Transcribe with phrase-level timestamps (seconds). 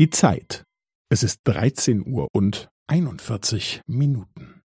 [0.00, 0.64] Die Zeit.
[1.10, 4.62] Es ist 13 Uhr und 41 Minuten.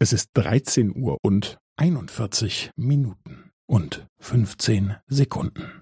[0.00, 5.81] Es ist 13 Uhr und 41 Minuten und 15 Sekunden.